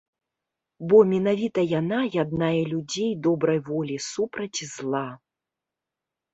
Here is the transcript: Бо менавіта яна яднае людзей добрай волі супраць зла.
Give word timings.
Бо 0.93 0.97
менавіта 1.11 1.65
яна 1.79 1.99
яднае 2.23 2.59
людзей 2.73 3.11
добрай 3.29 3.63
волі 3.69 3.97
супраць 4.11 4.59
зла. 4.75 5.07